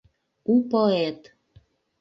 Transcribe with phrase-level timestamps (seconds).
[0.53, 1.21] У ПОЭТ